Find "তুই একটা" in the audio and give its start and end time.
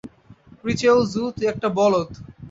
1.35-1.67